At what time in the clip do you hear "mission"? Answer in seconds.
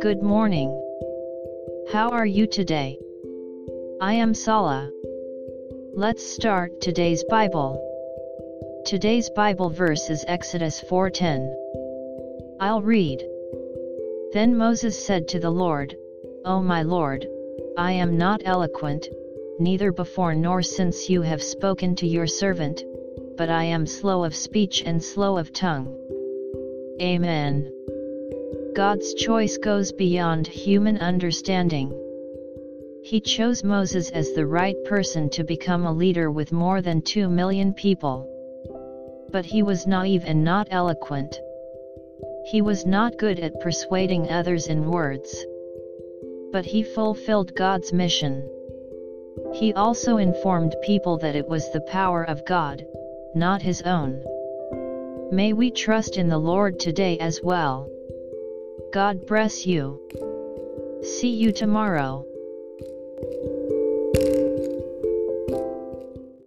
47.92-48.48